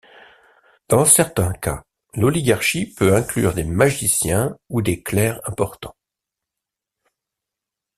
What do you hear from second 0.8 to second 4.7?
Dans certains cas, l'Oligarchie peut inclure des magiciens